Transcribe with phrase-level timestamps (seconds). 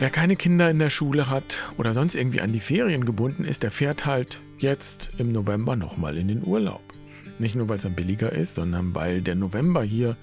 [0.00, 3.64] Wer keine Kinder in der Schule hat oder sonst irgendwie an die Ferien gebunden ist,
[3.64, 6.94] der fährt halt jetzt im November nochmal in den Urlaub.
[7.40, 10.16] Nicht nur, weil es dann billiger ist, sondern weil der November hier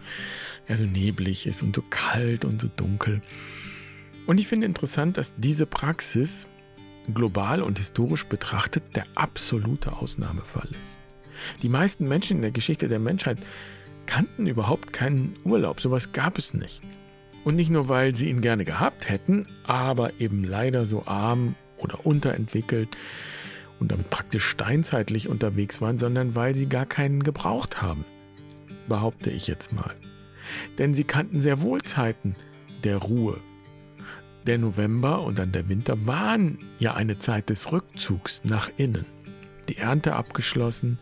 [0.69, 3.21] ja so neblig ist und so kalt und so dunkel.
[4.27, 6.47] Und ich finde interessant, dass diese Praxis
[7.13, 10.99] global und historisch betrachtet der absolute Ausnahmefall ist.
[11.63, 13.39] Die meisten Menschen in der Geschichte der Menschheit
[14.05, 15.81] kannten überhaupt keinen Urlaub.
[15.81, 16.81] Sowas gab es nicht.
[17.45, 22.05] Und nicht nur, weil sie ihn gerne gehabt hätten, aber eben leider so arm oder
[22.05, 22.97] unterentwickelt
[23.79, 28.03] und damit praktisch steinzeitlich unterwegs waren, sondern weil sie gar keinen gebraucht haben.
[28.89, 29.95] Behaupte ich jetzt mal.
[30.79, 32.35] Denn sie kannten sehr wohl Zeiten
[32.83, 33.39] der Ruhe.
[34.47, 39.05] Der November und dann der Winter waren ja eine Zeit des Rückzugs nach innen.
[39.69, 40.99] Die Ernte abgeschlossen,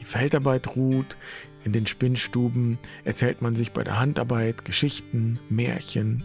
[0.00, 1.16] die Feldarbeit ruht,
[1.64, 6.22] in den Spinnstuben erzählt man sich bei der Handarbeit Geschichten, Märchen.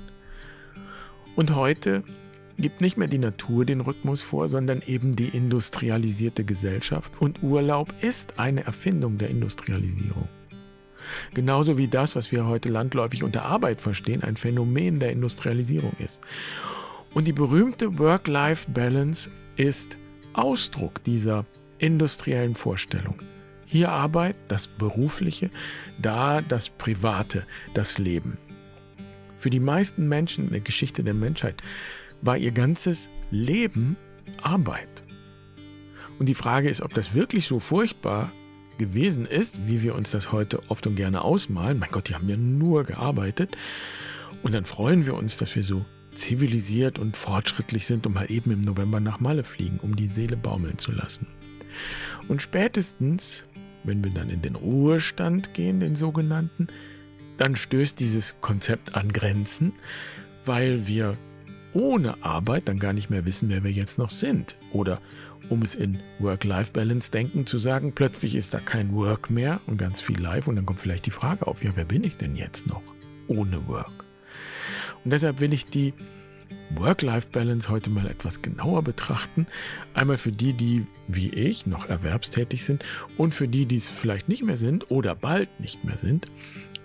[1.36, 2.04] Und heute
[2.58, 7.12] gibt nicht mehr die Natur den Rhythmus vor, sondern eben die industrialisierte Gesellschaft.
[7.20, 10.30] Und Urlaub ist eine Erfindung der Industrialisierung.
[11.34, 16.22] Genauso wie das, was wir heute landläufig unter Arbeit verstehen, ein Phänomen der Industrialisierung ist.
[17.14, 19.98] Und die berühmte Work-Life-Balance ist
[20.34, 21.46] Ausdruck dieser
[21.82, 23.16] industriellen Vorstellung.
[23.66, 25.50] Hier Arbeit, das Berufliche,
[26.02, 28.38] da das Private, das Leben.
[29.38, 31.56] Für die meisten Menschen in der Geschichte der Menschheit
[32.22, 33.98] war ihr ganzes Leben
[34.44, 35.04] Arbeit.
[36.20, 38.32] Und die Frage ist, ob das wirklich so furchtbar
[38.78, 41.80] gewesen ist, wie wir uns das heute oft und gerne ausmalen.
[41.80, 43.58] Mein Gott, die haben ja nur gearbeitet.
[44.44, 48.52] Und dann freuen wir uns, dass wir so zivilisiert und fortschrittlich sind und mal eben
[48.52, 51.28] im November nach Malle fliegen, um die Seele baumeln zu lassen.
[52.28, 53.44] Und spätestens
[53.84, 56.68] wenn wir dann in den Ruhestand gehen, den sogenannten,
[57.38, 59.74] dann stößt dieses Konzept an Grenzen,
[60.46, 61.18] weil wir
[61.74, 64.56] ohne Arbeit dann gar nicht mehr wissen, wer wir jetzt noch sind.
[64.74, 65.02] Oder
[65.50, 70.20] um es in Work-Life-Balance-Denken zu sagen, plötzlich ist da kein Work mehr und ganz viel
[70.20, 72.84] Life und dann kommt vielleicht die Frage auf, ja, wer bin ich denn jetzt noch
[73.28, 74.06] ohne Work?
[75.04, 75.94] Und deshalb will ich die
[76.76, 79.46] Work-Life-Balance heute mal etwas genauer betrachten.
[79.94, 82.86] Einmal für die, die wie ich noch erwerbstätig sind
[83.18, 86.28] und für die, die es vielleicht nicht mehr sind oder bald nicht mehr sind.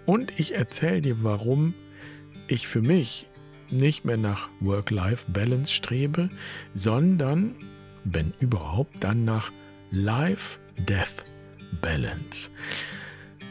[0.05, 1.75] Und ich erzähle dir, warum
[2.49, 3.27] ich für mich
[3.71, 6.29] nicht mehr nach Work-Life-Balance strebe,
[6.75, 7.55] sondern,
[8.05, 9.51] wenn überhaupt, dann nach
[9.91, 12.51] Life-Death-Balance.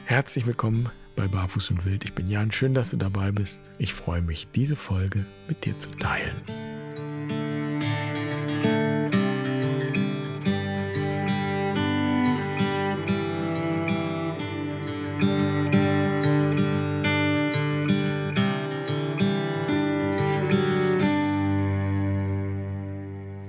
[0.05, 2.03] Herzlich willkommen bei Barfuß und Wild.
[2.03, 3.61] Ich bin Jan, schön, dass du dabei bist.
[3.77, 6.35] Ich freue mich, diese Folge mit dir zu teilen.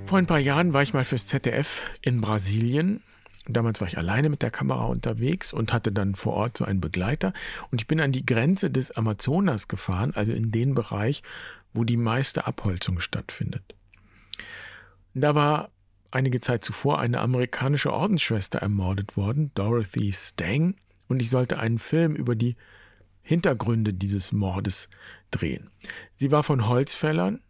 [0.06, 3.03] Vor ein paar Jahren war ich mal fürs ZDF in Brasilien
[3.48, 6.80] Damals war ich alleine mit der Kamera unterwegs und hatte dann vor Ort so einen
[6.80, 7.32] Begleiter.
[7.70, 11.22] Und ich bin an die Grenze des Amazonas gefahren, also in den Bereich,
[11.72, 13.74] wo die meiste Abholzung stattfindet.
[15.14, 15.70] Da war
[16.10, 20.74] einige Zeit zuvor eine amerikanische Ordensschwester ermordet worden, Dorothy Stang,
[21.08, 22.56] und ich sollte einen Film über die
[23.22, 24.88] Hintergründe dieses Mordes
[25.30, 25.70] drehen.
[26.16, 27.40] Sie war von Holzfällern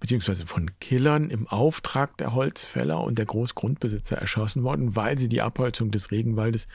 [0.00, 5.42] beziehungsweise von Killern im Auftrag der Holzfäller und der Großgrundbesitzer erschossen worden, weil sie die
[5.42, 6.68] Abholzung des Regenwaldes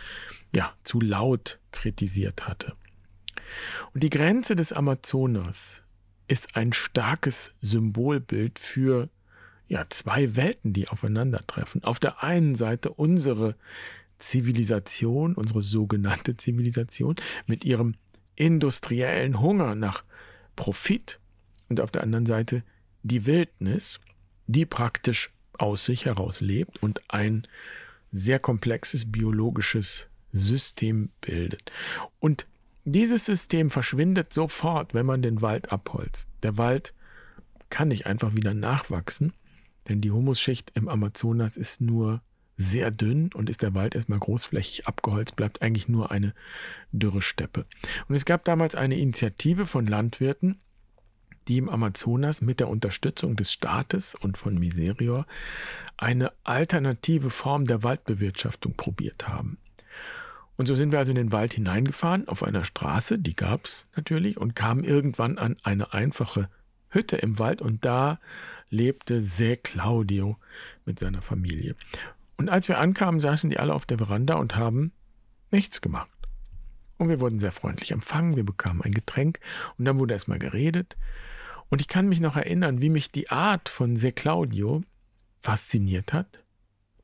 [0.53, 2.73] ja zu laut kritisiert hatte.
[3.94, 5.84] Und die Grenze des Amazonas
[6.28, 9.09] ist ein starkes Symbolbild für
[9.67, 11.84] ja, zwei Welten, die aufeinandertreffen.
[11.84, 13.55] Auf der einen Seite unsere
[14.19, 17.95] Zivilisation, unsere sogenannte Zivilisation mit ihrem
[18.35, 20.03] industriellen Hunger nach
[20.55, 21.19] Profit
[21.69, 22.63] und auf der anderen Seite
[23.03, 24.00] die Wildnis,
[24.47, 27.47] die praktisch aus sich heraus lebt und ein
[28.12, 31.72] sehr komplexes biologisches System bildet.
[32.20, 32.47] Und
[32.85, 36.28] dieses System verschwindet sofort, wenn man den Wald abholzt.
[36.41, 36.94] Der Wald
[37.70, 39.34] kann nicht einfach wieder nachwachsen,
[39.88, 42.22] denn die Humusschicht im Amazonas ist nur
[42.58, 46.34] sehr dünn und ist der Wald erstmal großflächig abgeholzt, bleibt eigentlich nur eine
[46.91, 47.66] dürre Steppe.
[48.08, 50.59] Und es gab damals eine Initiative von Landwirten,
[51.47, 55.25] die im Amazonas mit der Unterstützung des Staates und von Miserior
[55.97, 59.57] eine alternative Form der Waldbewirtschaftung probiert haben.
[60.55, 63.85] Und so sind wir also in den Wald hineingefahren, auf einer Straße, die gab es
[63.95, 66.49] natürlich, und kamen irgendwann an eine einfache
[66.90, 68.19] Hütte im Wald und da
[68.69, 70.37] lebte Se Claudio
[70.85, 71.75] mit seiner Familie.
[72.37, 74.91] Und als wir ankamen, saßen die alle auf der Veranda und haben
[75.51, 76.09] nichts gemacht.
[76.97, 79.40] Und wir wurden sehr freundlich empfangen, wir bekamen ein Getränk
[79.78, 80.97] und dann wurde erstmal geredet.
[81.73, 84.84] Und ich kann mich noch erinnern, wie mich die Art von Se Claudio
[85.40, 86.43] fasziniert hat.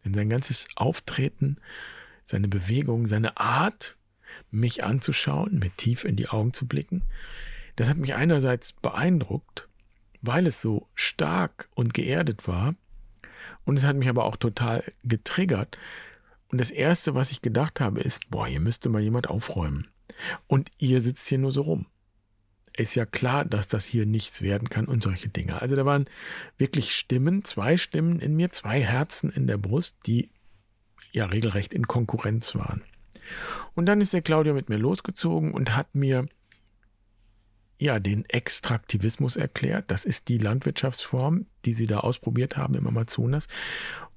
[0.06, 1.58] Denn sein ganzes Auftreten,
[2.24, 3.98] seine Bewegung, seine Art,
[4.52, 7.02] mich anzuschauen, mir tief in die Augen zu blicken,
[7.78, 9.68] das hat mich einerseits beeindruckt,
[10.22, 12.76] weil es so stark und geerdet war.
[13.66, 15.80] Und es hat mich aber auch total getriggert.
[16.50, 19.88] Und das Erste, was ich gedacht habe, ist, boah, hier müsste mal jemand aufräumen.
[20.46, 21.88] Und ihr sitzt hier nur so rum.
[22.80, 25.62] Ist ja klar, dass das hier nichts werden kann und solche Dinge.
[25.62, 26.06] Also da waren
[26.58, 30.30] wirklich Stimmen, zwei Stimmen in mir, zwei Herzen in der Brust, die
[31.12, 32.82] ja regelrecht in Konkurrenz waren.
[33.76, 36.28] Und dann ist der Claudio mit mir losgezogen und hat mir
[37.80, 39.92] ja den Extraktivismus erklärt.
[39.92, 43.50] Das ist die Landwirtschaftsform, die sie da ausprobiert haben im Amazonas.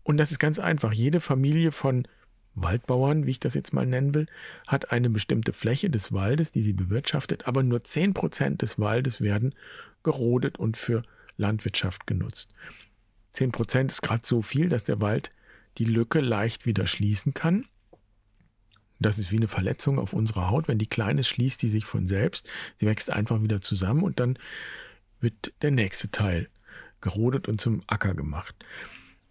[0.04, 0.92] Und das ist ganz einfach.
[0.92, 2.06] Jede Familie von
[2.54, 4.26] Waldbauern, wie ich das jetzt mal nennen will,
[4.66, 9.54] hat eine bestimmte Fläche des Waldes, die sie bewirtschaftet, aber nur 10% des Waldes werden
[10.02, 11.02] gerodet und für
[11.36, 12.52] Landwirtschaft genutzt.
[13.34, 15.32] 10% ist gerade so viel, dass der Wald
[15.78, 17.64] die Lücke leicht wieder schließen kann.
[18.98, 20.68] Das ist wie eine Verletzung auf unserer Haut.
[20.68, 22.48] Wenn die klein ist, schließt die sich von selbst.
[22.76, 24.38] Sie wächst einfach wieder zusammen und dann
[25.20, 26.48] wird der nächste Teil
[27.00, 28.54] gerodet und zum Acker gemacht.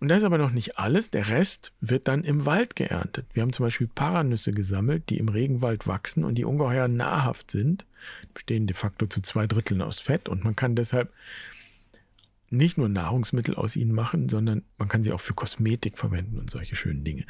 [0.01, 1.11] Und das ist aber noch nicht alles.
[1.11, 3.27] Der Rest wird dann im Wald geerntet.
[3.33, 7.85] Wir haben zum Beispiel Paranüsse gesammelt, die im Regenwald wachsen und die ungeheuer nahrhaft sind.
[8.23, 11.13] Die bestehen de facto zu zwei Dritteln aus Fett und man kann deshalb
[12.49, 16.49] nicht nur Nahrungsmittel aus ihnen machen, sondern man kann sie auch für Kosmetik verwenden und
[16.49, 17.27] solche schönen Dinge.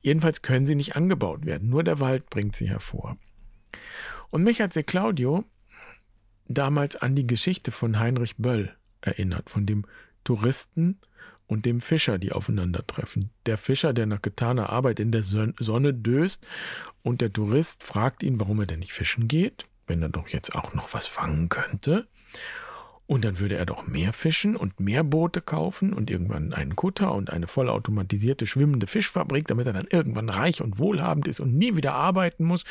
[0.00, 1.68] Jedenfalls können sie nicht angebaut werden.
[1.68, 3.18] Nur der Wald bringt sie hervor.
[4.30, 5.44] Und mich hat Se Claudio
[6.46, 9.84] damals an die Geschichte von Heinrich Böll erinnert, von dem
[10.24, 10.98] Touristen
[11.48, 13.30] und dem Fischer, die aufeinandertreffen.
[13.46, 16.46] Der Fischer, der nach getaner Arbeit in der Sonne döst
[17.02, 20.54] und der Tourist fragt ihn, warum er denn nicht fischen geht, wenn er doch jetzt
[20.54, 22.06] auch noch was fangen könnte.
[23.06, 27.14] Und dann würde er doch mehr fischen und mehr Boote kaufen und irgendwann einen Kutter
[27.14, 31.74] und eine vollautomatisierte schwimmende Fischfabrik, damit er dann irgendwann reich und wohlhabend ist und nie
[31.74, 32.64] wieder arbeiten muss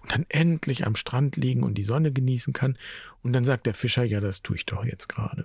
[0.00, 2.78] und dann endlich am Strand liegen und die Sonne genießen kann.
[3.22, 5.44] Und dann sagt der Fischer, ja, das tue ich doch jetzt gerade.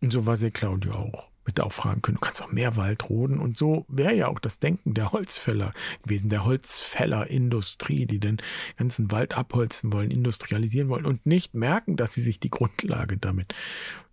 [0.00, 1.30] Und so war sie Claudio auch.
[1.48, 3.38] Mit auch fragen können, du kannst auch mehr Wald roden.
[3.38, 5.72] Und so wäre ja auch das Denken der Holzfäller
[6.02, 8.36] gewesen, der Holzfällerindustrie, die den
[8.76, 13.54] ganzen Wald abholzen wollen, industrialisieren wollen und nicht merken, dass sie sich die Grundlage damit,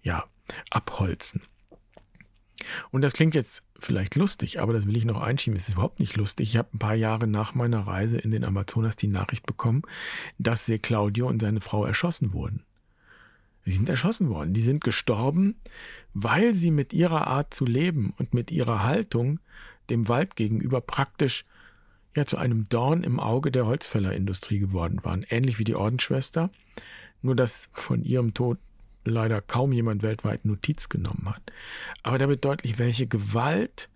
[0.02, 0.24] ja,
[0.70, 1.42] abholzen.
[2.90, 5.58] Und das klingt jetzt vielleicht lustig, aber das will ich noch einschieben.
[5.58, 6.52] Es ist überhaupt nicht lustig.
[6.52, 9.82] Ich habe ein paar Jahre nach meiner Reise in den Amazonas die Nachricht bekommen,
[10.38, 12.65] dass Se Claudio und seine Frau erschossen wurden.
[13.66, 14.54] Sie sind erschossen worden.
[14.54, 15.56] Die sind gestorben,
[16.14, 19.40] weil sie mit ihrer Art zu leben und mit ihrer Haltung
[19.90, 21.46] dem Wald gegenüber praktisch
[22.16, 25.26] ja zu einem Dorn im Auge der Holzfällerindustrie geworden waren.
[25.30, 26.52] Ähnlich wie die Ordensschwester.
[27.22, 28.60] Nur dass von ihrem Tod
[29.04, 31.52] leider kaum jemand weltweit Notiz genommen hat.
[32.04, 33.90] Aber da wird deutlich, welche Gewalt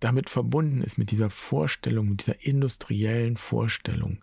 [0.00, 4.22] damit verbunden ist, mit dieser Vorstellung, mit dieser industriellen Vorstellung.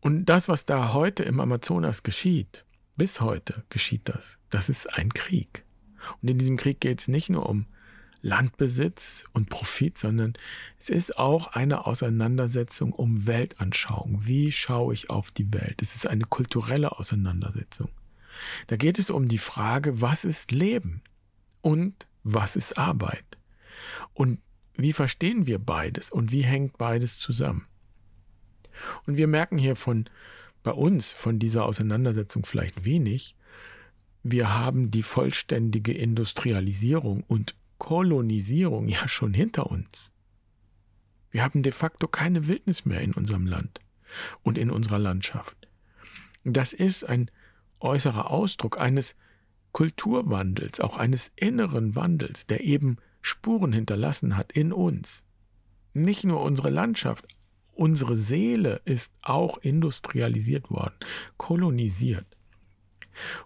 [0.00, 2.65] Und das, was da heute im Amazonas geschieht,
[2.96, 4.38] bis heute geschieht das.
[4.50, 5.64] Das ist ein Krieg.
[6.22, 7.66] Und in diesem Krieg geht es nicht nur um
[8.22, 10.34] Landbesitz und Profit, sondern
[10.78, 14.26] es ist auch eine Auseinandersetzung um Weltanschauung.
[14.26, 15.80] Wie schaue ich auf die Welt?
[15.82, 17.90] Es ist eine kulturelle Auseinandersetzung.
[18.66, 21.02] Da geht es um die Frage, was ist Leben
[21.60, 23.38] und was ist Arbeit?
[24.12, 24.40] Und
[24.74, 27.66] wie verstehen wir beides und wie hängt beides zusammen?
[29.06, 30.08] Und wir merken hier von
[30.66, 33.36] bei uns von dieser Auseinandersetzung vielleicht wenig.
[34.24, 40.10] Wir haben die vollständige Industrialisierung und Kolonisierung ja schon hinter uns.
[41.30, 43.78] Wir haben de facto keine Wildnis mehr in unserem Land
[44.42, 45.68] und in unserer Landschaft.
[46.42, 47.30] Das ist ein
[47.78, 49.14] äußerer Ausdruck eines
[49.70, 55.22] Kulturwandels, auch eines inneren Wandels, der eben Spuren hinterlassen hat in uns.
[55.94, 57.24] Nicht nur unsere Landschaft,
[57.76, 60.94] Unsere Seele ist auch industrialisiert worden,
[61.36, 62.24] kolonisiert.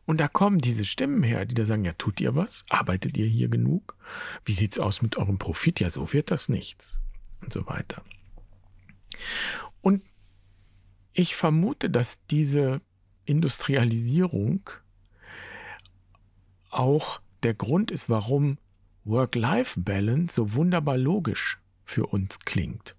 [0.07, 2.65] Und da kommen diese Stimmen her, die da sagen, ja, tut ihr was?
[2.71, 3.97] Arbeitet ihr hier genug?
[4.45, 5.81] Wie sieht's aus mit eurem Profit?
[5.81, 7.01] Ja, so wird das nichts.
[7.41, 8.05] Und so weiter.
[9.81, 10.05] Und
[11.13, 12.83] ich vermute, dass diese
[13.25, 14.71] Industrialisierung
[16.71, 18.59] auch der Grund ist, warum
[19.03, 22.95] Work-Life-Balance so wunderbar logisch für uns klingt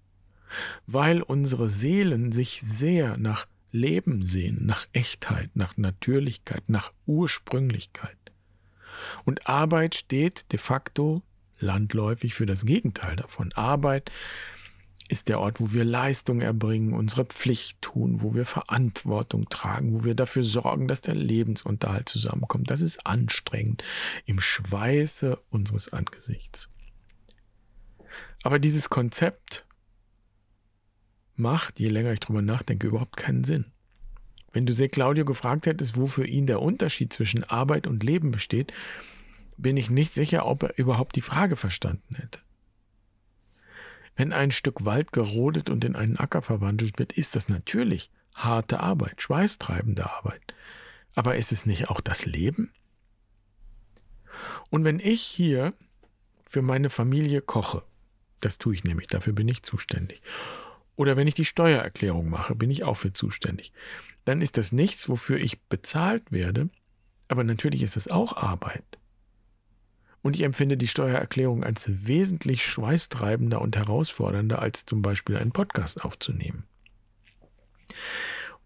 [0.86, 8.18] weil unsere Seelen sich sehr nach Leben sehen, nach Echtheit, nach Natürlichkeit, nach Ursprünglichkeit.
[9.24, 11.22] Und Arbeit steht de facto
[11.58, 13.52] landläufig für das Gegenteil davon.
[13.52, 14.12] Arbeit
[15.08, 20.04] ist der Ort, wo wir Leistung erbringen, unsere Pflicht tun, wo wir Verantwortung tragen, wo
[20.04, 22.70] wir dafür sorgen, dass der Lebensunterhalt zusammenkommt.
[22.70, 23.84] Das ist anstrengend
[24.24, 26.68] im Schweiße unseres Angesichts.
[28.42, 29.66] Aber dieses Konzept
[31.36, 33.66] macht, je länger ich drüber nachdenke, überhaupt keinen Sinn.
[34.52, 38.30] Wenn du Se Claudio gefragt hättest, wo für ihn der Unterschied zwischen Arbeit und Leben
[38.30, 38.72] besteht,
[39.56, 42.40] bin ich nicht sicher, ob er überhaupt die Frage verstanden hätte.
[44.14, 48.80] Wenn ein Stück Wald gerodet und in einen Acker verwandelt wird, ist das natürlich harte
[48.80, 50.54] Arbeit, schweißtreibende Arbeit.
[51.14, 52.72] Aber ist es nicht auch das Leben?
[54.70, 55.74] Und wenn ich hier
[56.46, 57.82] für meine Familie koche,
[58.40, 60.20] das tue ich nämlich, dafür bin ich zuständig,
[60.96, 63.72] oder wenn ich die Steuererklärung mache, bin ich auch für zuständig,
[64.24, 66.68] dann ist das nichts, wofür ich bezahlt werde,
[67.28, 68.98] aber natürlich ist das auch Arbeit.
[70.22, 76.04] Und ich empfinde die Steuererklärung als wesentlich schweißtreibender und herausfordernder, als zum Beispiel einen Podcast
[76.04, 76.64] aufzunehmen.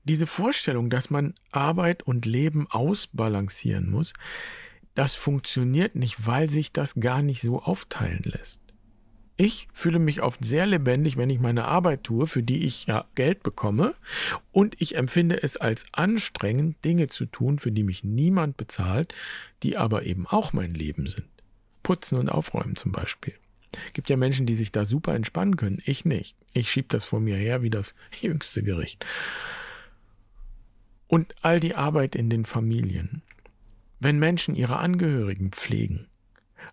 [0.04, 4.12] Diese Vorstellung, dass man Arbeit und Leben ausbalancieren muss,
[4.94, 8.60] das funktioniert nicht, weil sich das gar nicht so aufteilen lässt.
[9.38, 13.04] Ich fühle mich oft sehr lebendig, wenn ich meine Arbeit tue, für die ich ja
[13.14, 13.94] Geld bekomme,
[14.50, 19.14] und ich empfinde es als anstrengend, Dinge zu tun, für die mich niemand bezahlt,
[19.62, 21.28] die aber eben auch mein Leben sind.
[21.82, 23.34] Putzen und Aufräumen zum Beispiel.
[23.92, 25.82] Gibt ja Menschen, die sich da super entspannen können.
[25.84, 26.34] Ich nicht.
[26.54, 29.04] Ich schiebe das vor mir her wie das jüngste Gericht.
[31.08, 33.22] Und all die Arbeit in den Familien.
[34.00, 36.06] Wenn Menschen ihre Angehörigen pflegen,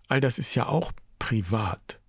[0.08, 2.00] all das ist ja auch privat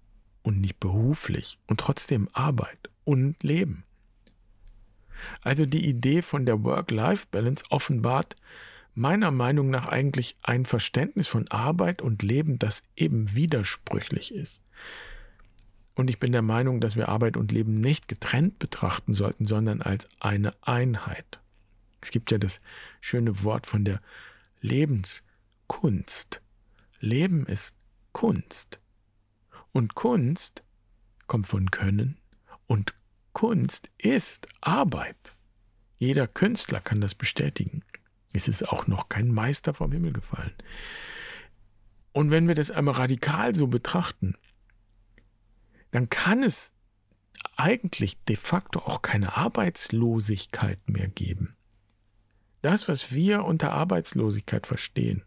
[0.45, 3.83] und nicht beruflich und trotzdem Arbeit und Leben.
[5.41, 8.35] Also die Idee von der Work-Life-Balance offenbart,
[8.93, 14.61] meiner Meinung nach eigentlich ein Verständnis von Arbeit und Leben, das eben widersprüchlich ist.
[15.95, 19.81] Und ich bin der Meinung, dass wir Arbeit und Leben nicht getrennt betrachten sollten, sondern
[19.81, 21.39] als eine Einheit.
[22.01, 22.61] Es gibt ja das
[23.01, 23.99] schöne Wort von der
[24.61, 26.41] Lebenskunst.
[26.99, 27.75] Leben ist
[28.11, 28.79] Kunst.
[29.75, 30.63] Und Kunst
[31.27, 32.17] kommt von Können
[32.65, 32.94] und
[33.34, 35.36] Kunst ist Arbeit.
[35.98, 37.84] Jeder Künstler kann das bestätigen.
[38.32, 40.53] Es ist auch noch kein Meister vom Himmel gefallen.
[42.13, 44.38] Und wenn wir das einmal radikal so betrachten,
[45.91, 46.72] dann kann es
[47.58, 51.58] eigentlich de facto auch keine Arbeitslosigkeit mehr geben.
[52.62, 55.25] Das, was wir unter Arbeitslosigkeit verstehen,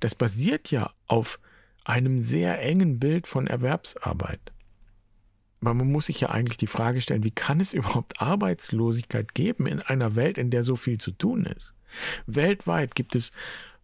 [0.00, 1.38] das basiert ja auf
[1.84, 4.52] einem sehr engen Bild von Erwerbsarbeit.
[5.60, 9.66] Aber man muss sich ja eigentlich die Frage stellen, wie kann es überhaupt Arbeitslosigkeit geben
[9.66, 11.74] in einer Welt, in der so viel zu tun ist?
[12.26, 13.32] Weltweit gibt es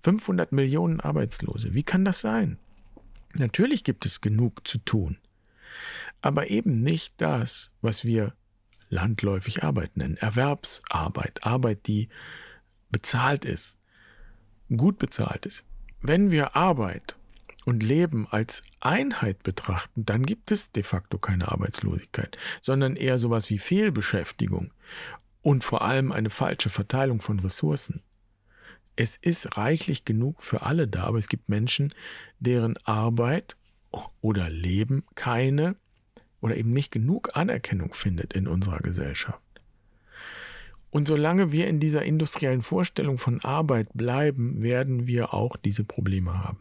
[0.03, 1.75] 500 Millionen Arbeitslose.
[1.75, 2.59] Wie kann das sein?
[3.35, 5.19] Natürlich gibt es genug zu tun,
[6.23, 8.35] aber eben nicht das, was wir
[8.89, 10.17] landläufig Arbeit nennen.
[10.17, 12.09] Erwerbsarbeit, Arbeit, die
[12.91, 13.79] bezahlt ist,
[14.75, 15.65] gut bezahlt ist.
[16.01, 17.17] Wenn wir Arbeit
[17.67, 23.51] und Leben als Einheit betrachten, dann gibt es de facto keine Arbeitslosigkeit, sondern eher sowas
[23.51, 24.73] wie Fehlbeschäftigung
[25.43, 28.03] und vor allem eine falsche Verteilung von Ressourcen.
[28.95, 31.93] Es ist reichlich genug für alle da, aber es gibt Menschen,
[32.39, 33.57] deren Arbeit
[34.21, 35.75] oder Leben keine
[36.41, 39.41] oder eben nicht genug Anerkennung findet in unserer Gesellschaft.
[40.91, 46.45] Und solange wir in dieser industriellen Vorstellung von Arbeit bleiben, werden wir auch diese Probleme
[46.45, 46.61] haben.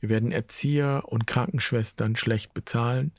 [0.00, 3.12] Wir werden Erzieher und Krankenschwestern schlecht bezahlen.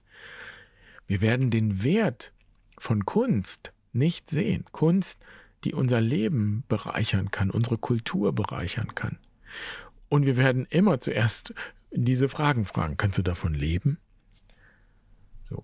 [1.08, 2.34] Wir werden den Wert
[2.78, 4.66] von Kunst nicht sehen.
[4.72, 5.24] Kunst,
[5.64, 9.18] die unser Leben bereichern kann, unsere Kultur bereichern kann.
[10.10, 11.54] Und wir werden immer zuerst
[11.92, 12.98] diese Fragen fragen.
[12.98, 14.00] Kannst du davon leben?
[15.50, 15.64] So.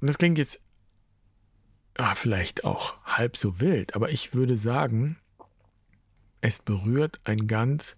[0.00, 0.60] Und das klingt jetzt
[1.96, 5.16] ah, vielleicht auch halb so wild, aber ich würde sagen,
[6.40, 7.96] es berührt ein ganz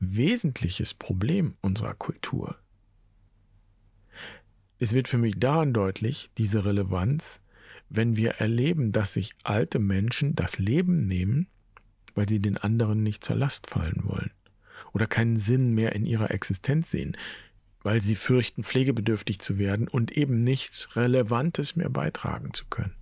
[0.00, 2.56] wesentliches Problem unserer Kultur.
[4.78, 7.40] Es wird für mich daran deutlich, diese Relevanz,
[7.88, 11.48] wenn wir erleben, dass sich alte Menschen das Leben nehmen,
[12.14, 14.30] weil sie den anderen nicht zur Last fallen wollen
[14.92, 17.16] oder keinen Sinn mehr in ihrer Existenz sehen,
[17.82, 22.94] weil sie fürchten, pflegebedürftig zu werden und eben nichts Relevantes mehr beitragen zu können.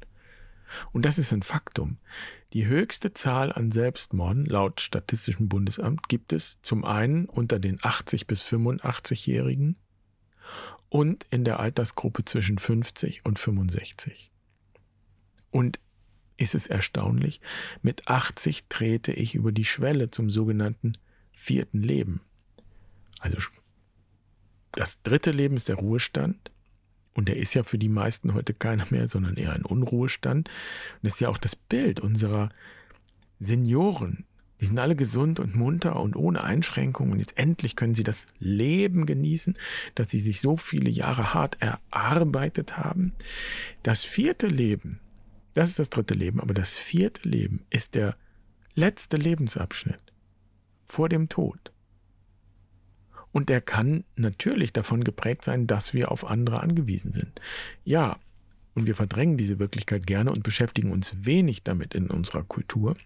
[0.93, 1.99] Und das ist ein Faktum.
[2.53, 8.27] Die höchste Zahl an Selbstmorden laut Statistischem Bundesamt gibt es zum einen unter den 80
[8.27, 9.77] bis 85-Jährigen
[10.91, 14.31] und in der Altersgruppe zwischen 50 und 65.
[15.51, 15.81] Und
[16.37, 17.41] ist es erstaunlich,
[17.81, 20.99] mit 80 trete ich über die Schwelle zum sogenannten
[21.33, 22.21] vierten Leben.
[23.21, 23.39] Also
[24.73, 26.52] das dritte Leben ist der Ruhestand
[27.15, 30.49] Und der ist ja für die meisten heute keiner mehr, sondern eher ein Unruhestand.
[30.49, 32.49] Und das ist ja auch das Bild unserer
[33.39, 34.25] Senioren.
[34.61, 37.13] Die sind alle gesund und munter und ohne Einschränkungen.
[37.13, 39.59] Und jetzt endlich können sie das Leben genießen,
[39.97, 43.13] das sie sich so viele Jahre hart erarbeitet haben.
[43.83, 45.01] Das vierte Leben,
[45.55, 48.17] das ist das dritte Leben, aber das vierte Leben ist der
[48.75, 50.13] letzte Lebensabschnitt
[50.87, 51.73] vor dem Tod.
[53.33, 57.41] Und der kann natürlich davon geprägt sein, dass wir auf andere angewiesen sind.
[57.85, 58.19] Ja,
[58.75, 62.97] und wir verdrängen diese Wirklichkeit gerne und beschäftigen uns wenig damit in unserer Kultur.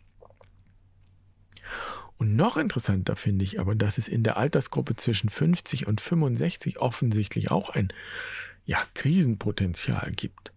[2.19, 6.79] Und noch interessanter finde ich aber, dass es in der Altersgruppe zwischen 50 und 65
[6.79, 7.93] offensichtlich auch ein
[8.65, 10.53] ja, Krisenpotenzial gibt.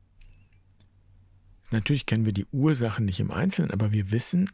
[1.72, 4.50] Natürlich kennen wir die Ursachen nicht im Einzelnen, aber wir wissen,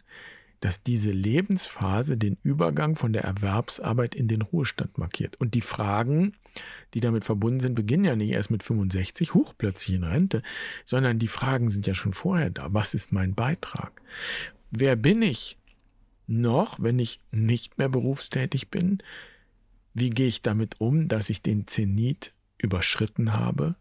[0.59, 5.39] dass diese Lebensphase den Übergang von der Erwerbsarbeit in den Ruhestand markiert.
[5.39, 6.33] Und die Fragen,
[6.93, 10.41] die damit verbunden sind, beginnen ja nicht erst mit 65, hoch plötzlich in Rente,
[10.85, 12.73] sondern die Fragen sind ja schon vorher da.
[12.73, 14.01] Was ist mein Beitrag?
[14.71, 15.57] Wer bin ich
[16.27, 18.99] noch, wenn ich nicht mehr berufstätig bin?
[19.93, 23.75] Wie gehe ich damit um, dass ich den Zenit überschritten habe,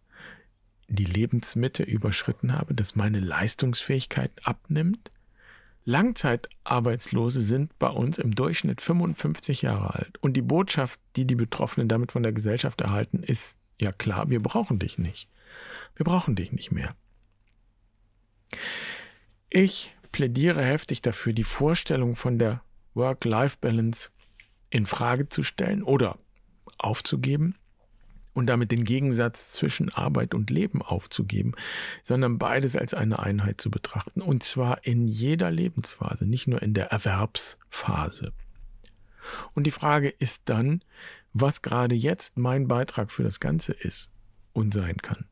[0.88, 5.11] die Lebensmitte überschritten habe, dass meine Leistungsfähigkeit abnimmt?
[5.85, 10.19] Langzeitarbeitslose sind bei uns im Durchschnitt 55 Jahre alt.
[10.23, 14.43] Und die Botschaft, die die Betroffenen damit von der Gesellschaft erhalten, ist, ja klar, wir
[14.43, 15.29] brauchen dich nicht.
[15.97, 16.95] Wir brauchen dich nicht mehr.
[19.50, 22.62] Ich plädiere heftig dafür, die Vorstellung von der
[22.95, 24.11] Work-Life-Balance
[24.71, 26.19] in Frage zu stellen oder
[26.79, 27.57] aufzugeben
[28.35, 31.53] und damit den Gegensatz zwischen Arbeit und Leben aufzugeben,
[32.03, 34.21] sondern beides als eine Einheit zu betrachten.
[34.21, 38.33] Und zwar in jeder Lebensphase, nicht nur in der Erwerbsphase.
[39.55, 40.81] Und die Frage ist dann,
[41.33, 44.11] was gerade jetzt mein Beitrag für das Ganze ist
[44.53, 45.25] und sein kann.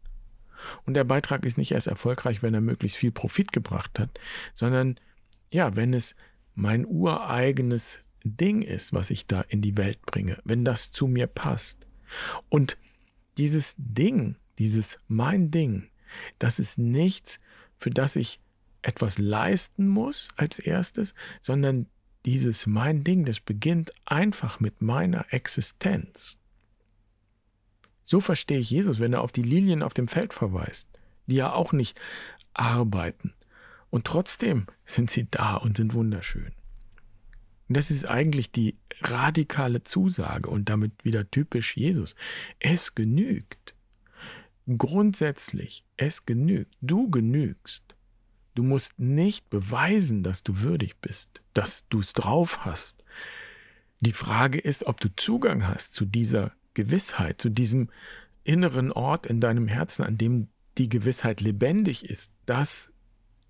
[0.85, 4.21] Und der Beitrag ist nicht erst erfolgreich, wenn er möglichst viel Profit gebracht hat,
[4.55, 4.97] sondern
[5.51, 6.15] ja, wenn es
[6.55, 11.27] mein ureigenes Ding ist, was ich da in die Welt bringe, wenn das zu mir
[11.27, 11.87] passt.
[12.49, 12.79] Und
[13.39, 15.89] dieses Ding, dieses mein Ding,
[16.39, 17.41] das ist nichts,
[17.77, 18.41] für das ich
[18.83, 21.87] etwas leisten muss als erstes, sondern
[22.25, 26.39] dieses mein Ding, das beginnt einfach mit meiner Existenz.
[28.05, 30.89] So verstehe ich Jesus, wenn er auf die Lilien auf dem Feld verweist,
[31.27, 32.01] die ja auch nicht
[32.55, 33.35] arbeiten.
[33.91, 36.53] Und trotzdem sind sie da und sind wunderschön.
[37.73, 42.17] Und das ist eigentlich die radikale Zusage und damit wieder typisch Jesus.
[42.59, 43.75] Es genügt.
[44.77, 46.77] Grundsätzlich, es genügt.
[46.83, 47.97] Du genügst.
[48.55, 53.05] Du musst nicht beweisen, dass du würdig bist, dass du es drauf hast.
[54.01, 57.89] Die Frage ist, ob du Zugang hast zu dieser Gewissheit, zu diesem
[58.45, 62.93] inneren Ort in deinem Herzen, an dem die Gewissheit lebendig ist, dass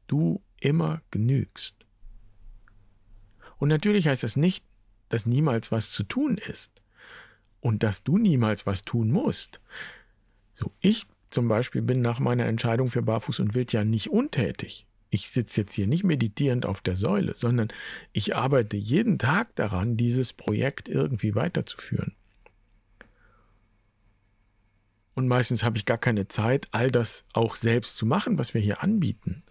[0.06, 1.86] du immer genügst.
[3.62, 4.64] Und natürlich heißt das nicht,
[5.08, 6.82] dass niemals was zu tun ist
[7.60, 9.60] und dass du niemals was tun musst.
[10.54, 14.84] So, ich zum Beispiel bin nach meiner Entscheidung für Barfuß und Wild ja nicht untätig.
[15.10, 17.68] Ich sitze jetzt hier nicht meditierend auf der Säule, sondern
[18.12, 22.16] ich arbeite jeden Tag daran, dieses Projekt irgendwie weiterzuführen.
[25.14, 28.60] Und meistens habe ich gar keine Zeit, all das auch selbst zu machen, was wir
[28.60, 29.44] hier anbieten.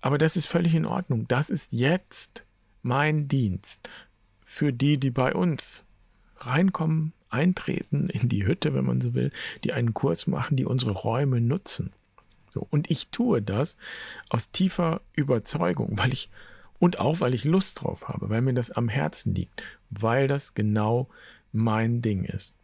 [0.00, 1.28] Aber das ist völlig in Ordnung.
[1.28, 2.45] Das ist jetzt
[2.86, 3.90] mein Dienst
[4.44, 5.84] für die, die bei uns
[6.36, 9.32] reinkommen, eintreten in die Hütte, wenn man so will,
[9.64, 11.92] die einen Kurs machen, die unsere Räume nutzen.
[12.54, 13.76] So, und ich tue das
[14.30, 16.30] aus tiefer Überzeugung, weil ich
[16.78, 20.54] und auch weil ich Lust drauf habe, weil mir das am Herzen liegt, weil das
[20.54, 21.08] genau
[21.52, 22.54] mein Ding ist.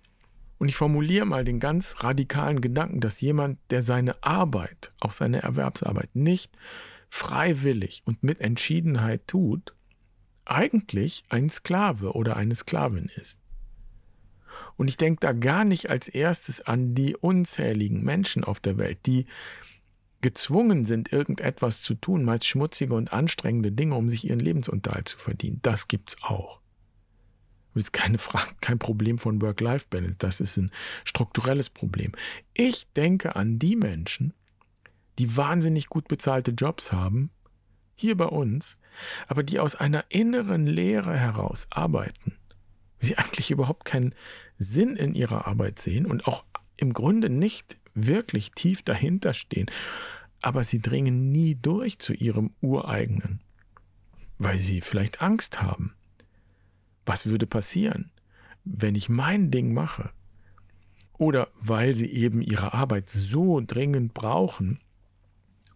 [0.58, 5.42] Und ich formuliere mal den ganz radikalen Gedanken, dass jemand, der seine Arbeit, auch seine
[5.42, 6.56] Erwerbsarbeit, nicht
[7.08, 9.74] freiwillig und mit Entschiedenheit tut,
[10.44, 13.40] eigentlich ein Sklave oder eine Sklavin ist.
[14.76, 18.98] Und ich denke da gar nicht als erstes an die unzähligen Menschen auf der Welt,
[19.06, 19.26] die
[20.20, 25.18] gezwungen sind, irgendetwas zu tun, meist schmutzige und anstrengende Dinge, um sich ihren Lebensunterhalt zu
[25.18, 25.58] verdienen.
[25.62, 26.60] Das gibt's auch.
[27.74, 30.16] Das ist keine Frage, kein Problem von Work-Life-Balance.
[30.18, 30.70] Das ist ein
[31.04, 32.12] strukturelles Problem.
[32.54, 34.34] Ich denke an die Menschen,
[35.18, 37.30] die wahnsinnig gut bezahlte Jobs haben,
[38.02, 38.78] hier bei uns,
[39.26, 42.36] aber die aus einer inneren Lehre heraus arbeiten,
[43.00, 44.14] sie eigentlich überhaupt keinen
[44.58, 46.44] Sinn in ihrer Arbeit sehen und auch
[46.76, 49.70] im Grunde nicht wirklich tief dahinter stehen,
[50.42, 53.40] aber sie dringen nie durch zu ihrem ureigenen,
[54.38, 55.94] weil sie vielleicht Angst haben.
[57.06, 58.10] Was würde passieren,
[58.64, 60.10] wenn ich mein Ding mache?
[61.22, 64.80] oder weil sie eben ihre Arbeit so dringend brauchen,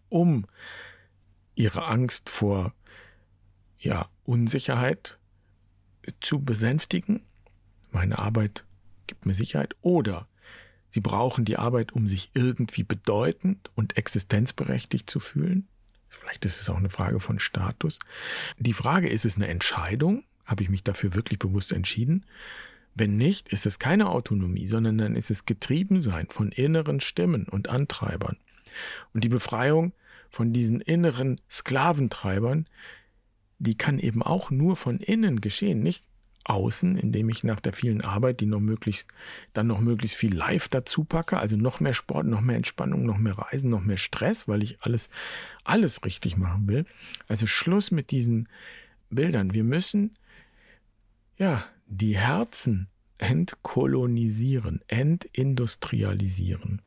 [0.09, 0.45] um
[1.57, 2.73] ihre Angst vor
[3.79, 5.17] ja, Unsicherheit
[6.21, 7.21] zu besänftigen.
[7.91, 8.63] Meine Arbeit
[9.07, 9.75] gibt mir Sicherheit.
[9.81, 10.27] Oder
[10.89, 15.67] sie brauchen die Arbeit, um sich irgendwie bedeutend und existenzberechtigt zu fühlen.
[16.09, 17.99] Vielleicht ist es auch eine Frage von Status.
[18.59, 20.23] Die Frage, ist es eine Entscheidung?
[20.45, 22.25] Habe ich mich dafür wirklich bewusst entschieden?
[22.93, 27.67] Wenn nicht, ist es keine Autonomie, sondern dann ist es Getriebensein von inneren Stimmen und
[27.67, 28.37] Antreibern.
[29.13, 29.93] Und die Befreiung
[30.29, 32.65] von diesen inneren Sklaventreibern,
[33.59, 36.03] die kann eben auch nur von innen geschehen, nicht
[36.43, 39.09] außen, indem ich nach der vielen Arbeit, die noch möglichst,
[39.53, 43.17] dann noch möglichst viel live dazu packe, also noch mehr Sport, noch mehr Entspannung, noch
[43.17, 45.09] mehr Reisen, noch mehr Stress, weil ich alles,
[45.63, 46.85] alles richtig machen will.
[47.27, 48.47] Also Schluss mit diesen
[49.09, 49.53] Bildern.
[49.53, 50.17] Wir müssen,
[51.37, 52.87] ja, die Herzen
[53.17, 56.81] entkolonisieren, entindustrialisieren,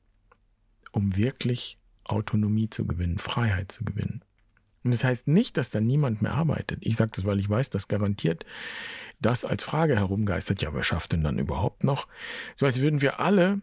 [0.93, 1.79] um wirklich
[2.11, 4.23] Autonomie zu gewinnen, Freiheit zu gewinnen.
[4.83, 6.79] Und das heißt nicht, dass da niemand mehr arbeitet.
[6.83, 8.47] Ich sage das, weil ich weiß, dass garantiert
[9.21, 10.63] das als Frage herumgeistert.
[10.63, 12.09] Ja, wer schafft denn dann überhaupt noch?
[12.55, 13.61] So als würden wir alle,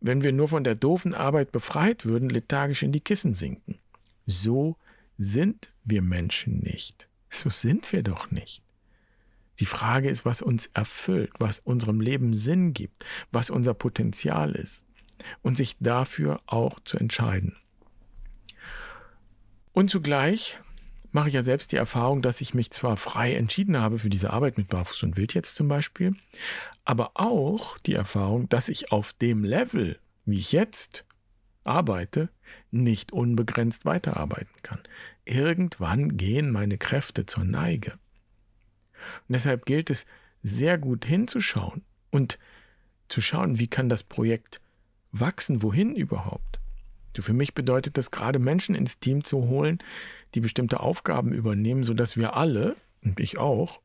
[0.00, 3.78] wenn wir nur von der doofen Arbeit befreit würden, lethargisch in die Kissen sinken.
[4.26, 4.76] So
[5.18, 7.08] sind wir Menschen nicht.
[7.28, 8.62] So sind wir doch nicht.
[9.58, 14.84] Die Frage ist, was uns erfüllt, was unserem Leben Sinn gibt, was unser Potenzial ist
[15.42, 17.56] und sich dafür auch zu entscheiden.
[19.76, 20.58] Und zugleich
[21.12, 24.30] mache ich ja selbst die Erfahrung, dass ich mich zwar frei entschieden habe für diese
[24.30, 26.16] Arbeit mit Barfuß und Wild jetzt zum Beispiel,
[26.86, 31.04] aber auch die Erfahrung, dass ich auf dem Level, wie ich jetzt
[31.64, 32.30] arbeite,
[32.70, 34.78] nicht unbegrenzt weiterarbeiten kann.
[35.26, 37.98] Irgendwann gehen meine Kräfte zur Neige.
[39.28, 40.06] Und deshalb gilt es
[40.42, 42.38] sehr gut hinzuschauen und
[43.10, 44.62] zu schauen, wie kann das Projekt
[45.12, 46.60] wachsen, wohin überhaupt.
[47.22, 49.78] Für mich bedeutet das gerade Menschen ins Team zu holen,
[50.34, 53.80] die bestimmte Aufgaben übernehmen, sodass wir alle, und ich auch,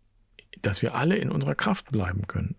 [0.61, 2.55] dass wir alle in unserer Kraft bleiben können.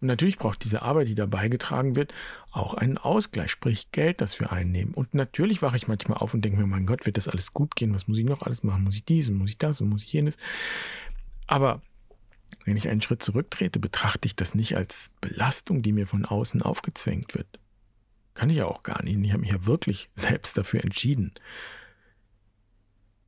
[0.00, 2.12] Und natürlich braucht diese Arbeit, die da beigetragen wird,
[2.50, 4.94] auch einen Ausgleich, sprich Geld, das wir einnehmen.
[4.94, 7.76] Und natürlich wache ich manchmal auf und denke mir, mein Gott, wird das alles gut
[7.76, 7.94] gehen?
[7.94, 8.84] Was muss ich noch alles machen?
[8.84, 10.36] Muss ich dies und muss ich das und muss ich jenes?
[11.46, 11.80] Aber
[12.64, 16.62] wenn ich einen Schritt zurücktrete, betrachte ich das nicht als Belastung, die mir von außen
[16.62, 17.58] aufgezwängt wird.
[18.34, 19.18] Kann ich ja auch gar nicht.
[19.22, 21.32] Ich habe mich ja wirklich selbst dafür entschieden.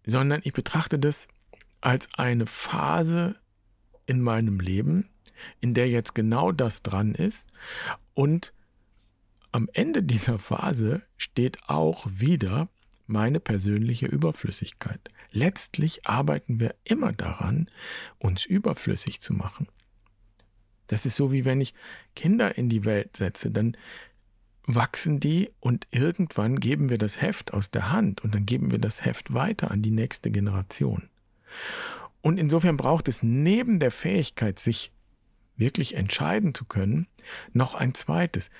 [0.06, 1.28] Sondern ich betrachte das
[1.80, 3.36] als eine Phase
[4.06, 5.08] in meinem Leben,
[5.60, 7.48] in der jetzt genau das dran ist.
[8.14, 8.52] Und
[9.52, 12.68] am Ende dieser Phase steht auch wieder
[13.06, 15.00] meine persönliche Überflüssigkeit.
[15.30, 17.70] Letztlich arbeiten wir immer daran,
[18.18, 19.68] uns überflüssig zu machen.
[20.86, 21.74] Das ist so wie wenn ich
[22.14, 23.76] Kinder in die Welt setze, dann
[24.66, 28.78] wachsen die und irgendwann geben wir das Heft aus der Hand und dann geben wir
[28.78, 31.08] das Heft weiter an die nächste Generation.
[32.22, 34.92] Und insofern braucht es neben der Fähigkeit, sich
[35.56, 37.06] wirklich entscheiden zu können,
[37.52, 38.50] noch ein zweites.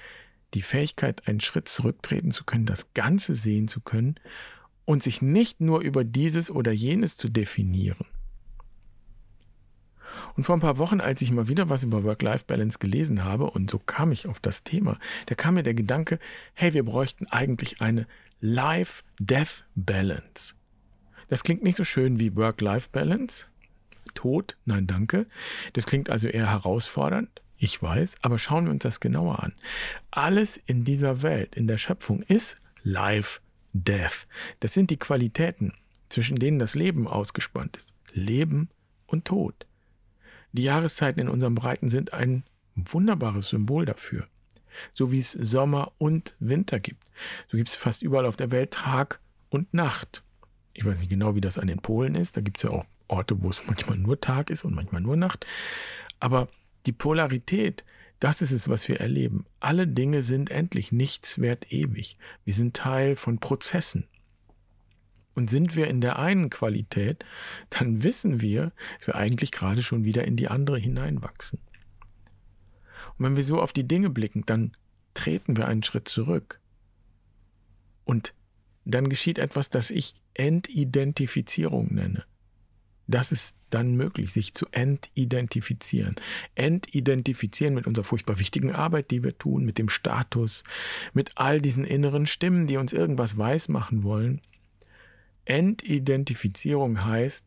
[0.52, 4.16] Die Fähigkeit, einen Schritt zurücktreten zu können, das Ganze sehen zu können
[4.84, 8.06] und sich nicht nur über dieses oder jenes zu definieren.
[10.36, 13.70] Und vor ein paar Wochen, als ich mal wieder was über Work-Life-Balance gelesen habe, und
[13.70, 16.18] so kam ich auf das Thema, da kam mir der Gedanke,
[16.54, 18.06] hey, wir bräuchten eigentlich eine
[18.40, 20.54] Life-Death-Balance.
[21.28, 23.46] Das klingt nicht so schön wie Work-Life-Balance.
[24.14, 25.26] Tod, nein, danke.
[25.72, 27.42] Das klingt also eher herausfordernd.
[27.56, 29.54] Ich weiß, aber schauen wir uns das genauer an.
[30.10, 33.40] Alles in dieser Welt, in der Schöpfung ist Life,
[33.72, 34.26] Death.
[34.60, 35.72] Das sind die Qualitäten,
[36.08, 37.94] zwischen denen das Leben ausgespannt ist.
[38.12, 38.68] Leben
[39.06, 39.66] und Tod.
[40.54, 42.44] Die Jahreszeiten in unserem Breiten sind ein
[42.76, 44.28] wunderbares Symbol dafür.
[44.92, 47.10] So wie es Sommer und Winter gibt.
[47.50, 49.18] So gibt es fast überall auf der Welt Tag
[49.50, 50.22] und Nacht.
[50.72, 52.36] Ich weiß nicht genau, wie das an den Polen ist.
[52.36, 55.16] Da gibt es ja auch Orte, wo es manchmal nur Tag ist und manchmal nur
[55.16, 55.44] Nacht.
[56.20, 56.46] Aber
[56.86, 57.84] die Polarität,
[58.20, 59.46] das ist es, was wir erleben.
[59.58, 62.16] Alle Dinge sind endlich, nichts wert ewig.
[62.44, 64.06] Wir sind Teil von Prozessen.
[65.34, 67.24] Und sind wir in der einen Qualität,
[67.70, 71.58] dann wissen wir, dass wir eigentlich gerade schon wieder in die andere hineinwachsen.
[73.18, 74.72] Und wenn wir so auf die Dinge blicken, dann
[75.14, 76.60] treten wir einen Schritt zurück.
[78.04, 78.34] Und
[78.84, 82.24] dann geschieht etwas, das ich Entidentifizierung nenne.
[83.06, 86.14] Das ist dann möglich, sich zu entidentifizieren.
[86.54, 90.64] Entidentifizieren mit unserer furchtbar wichtigen Arbeit, die wir tun, mit dem Status,
[91.12, 94.40] mit all diesen inneren Stimmen, die uns irgendwas weismachen wollen.
[95.44, 97.46] Entidentifizierung heißt,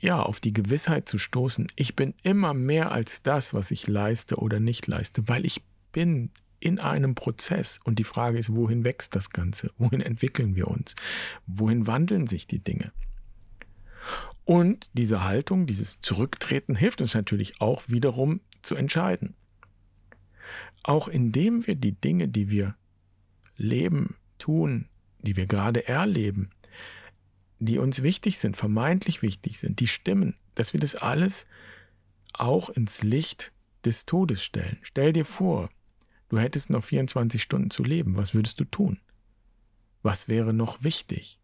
[0.00, 4.36] ja, auf die Gewissheit zu stoßen, ich bin immer mehr als das, was ich leiste
[4.36, 9.14] oder nicht leiste, weil ich bin in einem Prozess und die Frage ist, wohin wächst
[9.14, 9.70] das Ganze?
[9.76, 10.96] Wohin entwickeln wir uns?
[11.46, 12.92] Wohin wandeln sich die Dinge?
[14.44, 19.34] Und diese Haltung, dieses Zurücktreten hilft uns natürlich auch wiederum zu entscheiden.
[20.82, 22.76] Auch indem wir die Dinge, die wir
[23.56, 24.88] leben, tun,
[25.20, 26.50] die wir gerade erleben,
[27.64, 31.46] die uns wichtig sind, vermeintlich wichtig sind, die stimmen, dass wir das alles
[32.32, 33.52] auch ins Licht
[33.84, 34.78] des Todes stellen.
[34.82, 35.70] Stell dir vor,
[36.28, 38.16] du hättest noch 24 Stunden zu leben.
[38.16, 39.00] Was würdest du tun?
[40.02, 41.38] Was wäre noch wichtig?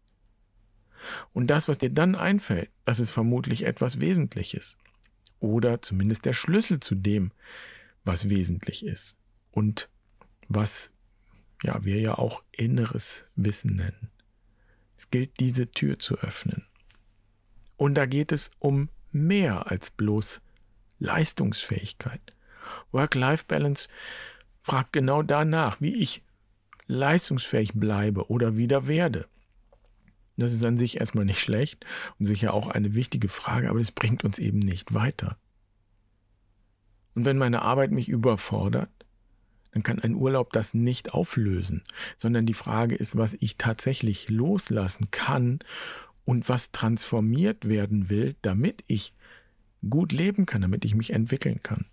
[1.33, 4.77] Und das, was dir dann einfällt, das ist vermutlich etwas Wesentliches.
[5.39, 7.31] Oder zumindest der Schlüssel zu dem,
[8.03, 9.17] was wesentlich ist.
[9.49, 9.89] Und
[10.47, 10.93] was
[11.63, 14.11] ja, wir ja auch inneres Wissen nennen.
[15.01, 16.67] Es gilt, diese Tür zu öffnen.
[17.75, 20.41] Und da geht es um mehr als bloß
[20.99, 22.21] Leistungsfähigkeit.
[22.91, 23.89] Work-Life-Balance
[24.61, 26.21] fragt genau danach, wie ich
[26.85, 29.27] leistungsfähig bleibe oder wieder werde.
[30.37, 31.83] Das ist an sich erstmal nicht schlecht
[32.19, 35.35] und sicher auch eine wichtige Frage, aber es bringt uns eben nicht weiter.
[37.15, 38.91] Und wenn meine Arbeit mich überfordert,
[39.71, 41.83] dann kann ein Urlaub das nicht auflösen,
[42.17, 45.59] sondern die Frage ist, was ich tatsächlich loslassen kann
[46.25, 49.13] und was transformiert werden will, damit ich
[49.89, 51.85] gut leben kann, damit ich mich entwickeln kann.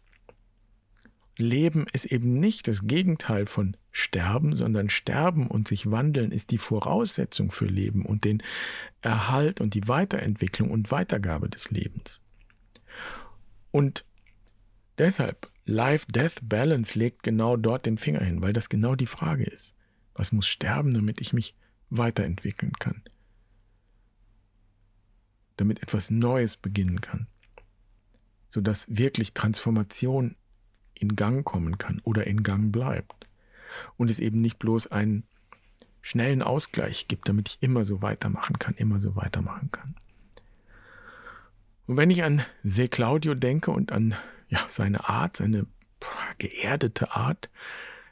[1.39, 6.59] Leben ist eben nicht das Gegenteil von Sterben, sondern Sterben und sich wandeln ist die
[6.59, 8.43] Voraussetzung für Leben und den
[9.03, 12.21] Erhalt und die Weiterentwicklung und Weitergabe des Lebens.
[13.71, 14.05] Und
[14.99, 19.75] deshalb Life-Death-Balance legt genau dort den Finger hin, weil das genau die Frage ist.
[20.15, 21.55] Was muss sterben, damit ich mich
[21.91, 23.03] weiterentwickeln kann?
[25.57, 27.27] Damit etwas Neues beginnen kann
[28.49, 30.37] sodass wirklich Transformation
[30.95, 33.29] in Gang kommen kann oder in Gang bleibt.
[33.97, 35.25] Und es eben nicht bloß einen
[36.01, 39.95] schnellen Ausgleich gibt, damit ich immer so weitermachen kann, immer so weitermachen kann.
[41.87, 44.15] Und wenn ich an Se Claudio denke und an
[44.49, 45.67] ja, seine Art, seine
[46.39, 47.51] geerdete Art,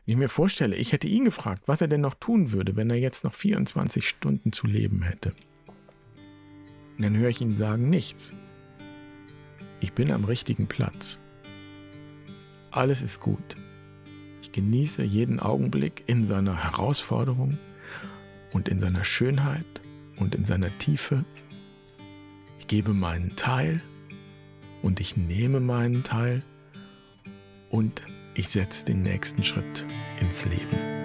[0.05, 2.90] wenn ich mir vorstelle, ich hätte ihn gefragt, was er denn noch tun würde, wenn
[2.90, 5.33] er jetzt noch 24 Stunden zu leben hätte.
[6.96, 8.33] Und dann höre ich ihn sagen, nichts.
[9.81, 11.18] Ich bin am richtigen Platz.
[12.70, 13.57] Alles ist gut.
[14.42, 17.59] Ich genieße jeden Augenblick in seiner Herausforderung
[18.53, 19.66] und in seiner Schönheit
[20.18, 21.25] und in seiner Tiefe.
[22.61, 23.81] Ich gebe meinen Teil
[24.83, 26.43] und ich nehme meinen Teil
[27.71, 28.03] und
[28.35, 29.85] ich setze den nächsten Schritt
[30.21, 30.96] ins Leben.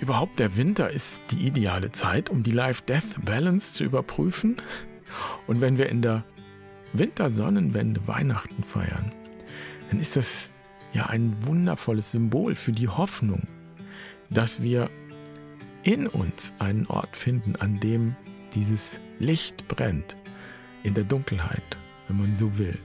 [0.00, 4.56] Überhaupt der Winter ist die ideale Zeit, um die Life-Death-Balance zu überprüfen.
[5.46, 6.24] Und wenn wir in der
[6.92, 9.12] Wintersonnenwende Weihnachten feiern,
[9.90, 10.50] dann ist das
[10.92, 13.42] ja ein wundervolles Symbol für die Hoffnung,
[14.30, 14.90] dass wir
[15.82, 18.16] in uns einen Ort finden, an dem
[18.54, 20.16] dieses Licht brennt,
[20.82, 22.78] in der Dunkelheit, wenn man so will.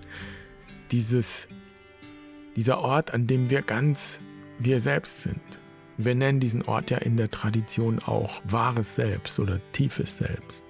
[0.91, 1.47] Dieses,
[2.55, 4.19] dieser Ort, an dem wir ganz
[4.59, 5.41] wir selbst sind,
[5.97, 10.63] wir nennen diesen Ort ja in der Tradition auch wahres Selbst oder tiefes Selbst.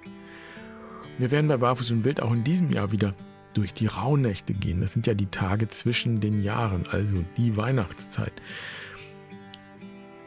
[1.17, 3.13] Wir werden bei Barfuß und Wild auch in diesem Jahr wieder
[3.53, 4.81] durch die Rauhnächte gehen.
[4.81, 8.33] Das sind ja die Tage zwischen den Jahren, also die Weihnachtszeit,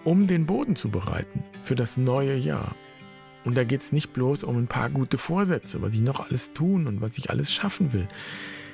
[0.04, 2.74] um den Boden zu bereiten für das neue Jahr.
[3.44, 6.52] Und da geht es nicht bloß um ein paar gute Vorsätze, was ich noch alles
[6.54, 8.08] tun und was ich alles schaffen will,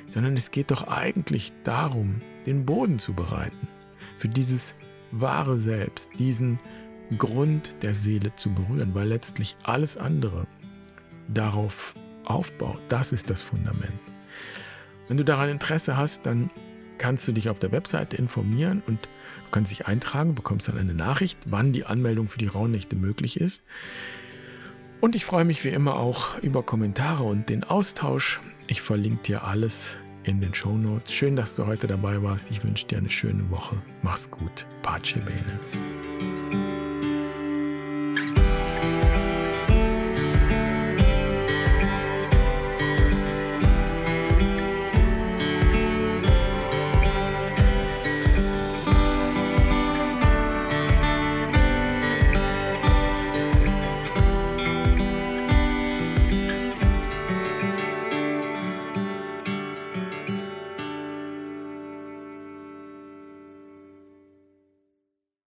[0.09, 3.69] sondern es geht doch eigentlich darum, den Boden zu bereiten
[4.17, 4.75] für dieses
[5.21, 6.59] wahre Selbst, diesen
[7.19, 10.47] Grund der Seele zu berühren, weil letztlich alles andere
[11.29, 12.81] darauf aufbaut.
[12.89, 14.01] Das ist das Fundament.
[15.09, 16.51] Wenn du daran Interesse hast, dann
[16.99, 20.95] kannst du dich auf der Webseite informieren und du kannst dich eintragen, bekommst dann eine
[20.95, 23.63] Nachricht, wann die Anmeldung für die Rauhnächte möglich ist.
[25.01, 28.41] Und ich freue mich wie immer auch über Kommentare und den Austausch.
[28.67, 31.13] Ich verlinke dir alles in den Show Notes.
[31.13, 32.51] Schön, dass du heute dabei warst.
[32.51, 33.77] Ich wünsche dir eine schöne Woche.
[34.03, 34.67] Mach's gut.
[34.83, 35.94] Pace bene.